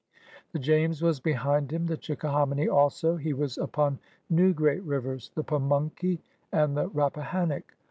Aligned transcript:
The 0.51 0.57
James 0.57 1.03
was 1.03 1.19
behind 1.19 1.69
hiin, 1.69 1.85
the 1.85 1.95
Chickahominy 1.95 2.67
also; 2.67 3.17
he 3.17 3.33
was 3.33 3.59
upon 3.59 3.99
new 4.31 4.51
great 4.51 4.81
rivers, 4.81 5.29
the 5.35 5.43
Pamunkey 5.43 6.17
and 6.51 6.75
the 6.75 6.87
Rappahannock. 6.87 7.75